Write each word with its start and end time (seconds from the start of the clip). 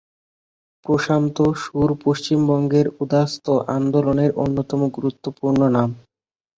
প্রশান্ত 0.85 1.37
সুর 1.61 1.89
পশ্চিমবঙ্গের 2.03 2.87
উদ্বাস্তু 3.01 3.51
আন্দোলনের 3.75 4.31
অন্যতম 4.43 4.81
গুরুত্বপূর্ণ 4.95 5.61
নাম। 5.75 5.89